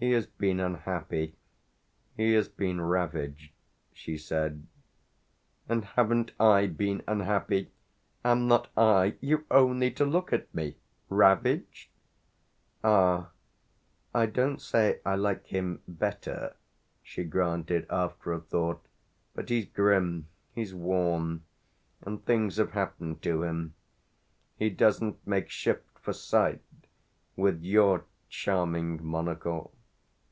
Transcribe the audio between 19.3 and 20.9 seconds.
"But he's grim, he's